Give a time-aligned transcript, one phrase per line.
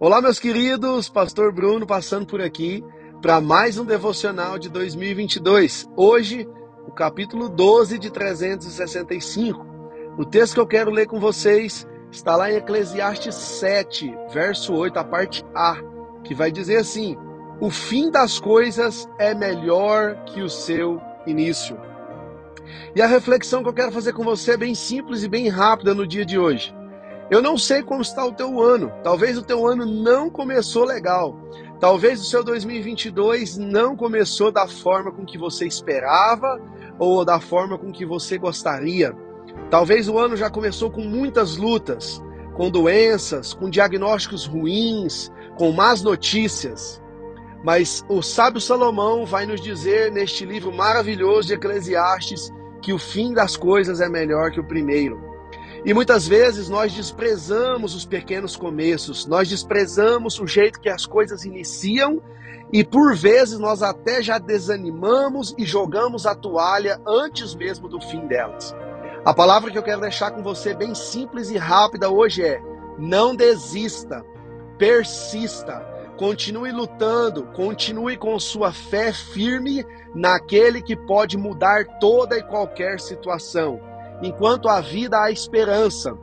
[0.00, 2.84] Olá, meus queridos, Pastor Bruno passando por aqui
[3.20, 5.88] para mais um devocional de 2022.
[5.96, 6.48] Hoje,
[6.86, 9.66] o capítulo 12 de 365.
[10.16, 15.00] O texto que eu quero ler com vocês está lá em Eclesiastes 7, verso 8,
[15.00, 15.78] a parte A,
[16.22, 17.16] que vai dizer assim:
[17.60, 21.76] O fim das coisas é melhor que o seu início.
[22.94, 25.92] E a reflexão que eu quero fazer com você é bem simples e bem rápida
[25.92, 26.77] no dia de hoje.
[27.30, 28.90] Eu não sei como está o teu ano.
[29.02, 31.38] Talvez o teu ano não começou legal.
[31.78, 36.60] Talvez o seu 2022 não começou da forma com que você esperava
[36.98, 39.14] ou da forma com que você gostaria.
[39.70, 42.22] Talvez o ano já começou com muitas lutas,
[42.54, 47.00] com doenças, com diagnósticos ruins, com más notícias.
[47.62, 52.50] Mas o sábio Salomão vai nos dizer neste livro maravilhoso de Eclesiastes
[52.80, 55.27] que o fim das coisas é melhor que o primeiro.
[55.84, 61.44] E muitas vezes nós desprezamos os pequenos começos, nós desprezamos o jeito que as coisas
[61.44, 62.20] iniciam
[62.72, 68.26] e por vezes nós até já desanimamos e jogamos a toalha antes mesmo do fim
[68.26, 68.74] delas.
[69.24, 72.60] A palavra que eu quero deixar com você bem simples e rápida hoje é:
[72.98, 74.24] não desista,
[74.76, 75.80] persista,
[76.16, 83.80] continue lutando, continue com sua fé firme naquele que pode mudar toda e qualquer situação.
[84.22, 86.16] Enquanto a vida há esperança,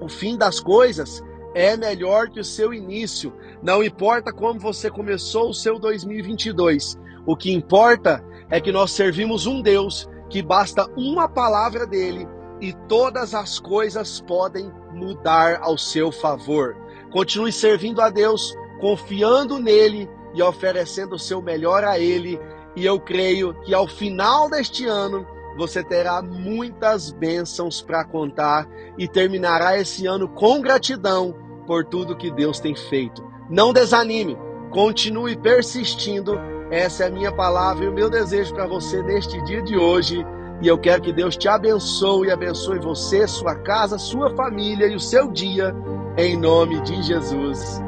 [0.00, 1.22] o fim das coisas
[1.54, 3.32] é melhor que o seu início.
[3.62, 9.46] Não importa como você começou o seu 2022, o que importa é que nós servimos
[9.46, 12.26] um Deus que basta uma palavra dele
[12.60, 16.76] e todas as coisas podem mudar ao seu favor.
[17.10, 22.38] Continue servindo a Deus, confiando nele e oferecendo o seu melhor a ele,
[22.76, 29.08] e eu creio que ao final deste ano você terá muitas bênçãos para contar e
[29.08, 31.34] terminará esse ano com gratidão
[31.66, 33.22] por tudo que Deus tem feito.
[33.48, 34.36] Não desanime,
[34.70, 36.38] continue persistindo.
[36.70, 40.24] Essa é a minha palavra e o meu desejo para você neste dia de hoje.
[40.62, 44.94] E eu quero que Deus te abençoe e abençoe você, sua casa, sua família e
[44.94, 45.74] o seu dia,
[46.16, 47.80] em nome de Jesus.